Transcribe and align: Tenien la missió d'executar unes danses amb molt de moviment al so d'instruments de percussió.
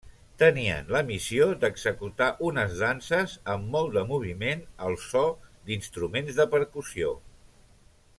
Tenien 0.41 0.87
la 0.93 1.01
missió 1.09 1.49
d'executar 1.63 2.29
unes 2.47 2.73
danses 2.79 3.35
amb 3.55 3.69
molt 3.75 3.93
de 3.99 4.03
moviment 4.13 4.65
al 4.87 4.97
so 5.05 5.23
d'instruments 5.69 6.41
de 6.41 6.49
percussió. 6.55 7.13